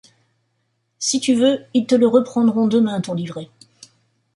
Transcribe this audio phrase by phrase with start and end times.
[0.97, 3.51] Si tu veux, ils te le reprendront demain, ton livret.